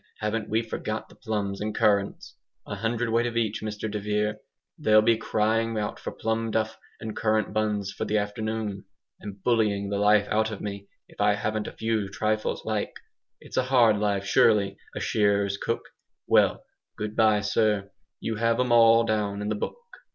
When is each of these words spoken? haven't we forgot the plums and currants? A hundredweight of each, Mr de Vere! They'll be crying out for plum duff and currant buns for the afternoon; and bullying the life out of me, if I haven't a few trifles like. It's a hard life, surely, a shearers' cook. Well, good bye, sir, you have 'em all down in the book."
haven't 0.17 0.49
we 0.49 0.63
forgot 0.63 1.09
the 1.09 1.15
plums 1.15 1.61
and 1.61 1.75
currants? 1.75 2.35
A 2.65 2.77
hundredweight 2.77 3.27
of 3.27 3.37
each, 3.37 3.61
Mr 3.61 3.87
de 3.91 3.99
Vere! 3.99 4.39
They'll 4.79 5.03
be 5.03 5.15
crying 5.15 5.77
out 5.77 5.99
for 5.99 6.11
plum 6.11 6.49
duff 6.49 6.75
and 6.99 7.15
currant 7.15 7.53
buns 7.53 7.91
for 7.91 8.03
the 8.05 8.17
afternoon; 8.17 8.85
and 9.19 9.43
bullying 9.43 9.91
the 9.91 9.99
life 9.99 10.27
out 10.31 10.49
of 10.49 10.59
me, 10.59 10.87
if 11.07 11.21
I 11.21 11.35
haven't 11.35 11.67
a 11.67 11.71
few 11.73 12.09
trifles 12.09 12.65
like. 12.65 12.95
It's 13.41 13.57
a 13.57 13.63
hard 13.65 13.99
life, 13.99 14.25
surely, 14.25 14.79
a 14.95 14.99
shearers' 14.99 15.57
cook. 15.57 15.83
Well, 16.25 16.63
good 16.97 17.15
bye, 17.15 17.41
sir, 17.41 17.91
you 18.19 18.37
have 18.37 18.59
'em 18.59 18.71
all 18.71 19.03
down 19.03 19.39
in 19.39 19.49
the 19.49 19.55
book." 19.55 19.77